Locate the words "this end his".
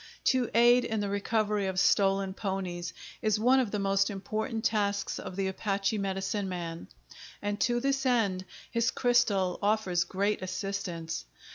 7.79-8.89